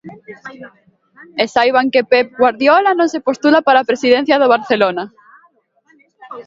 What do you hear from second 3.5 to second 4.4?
para a presidencia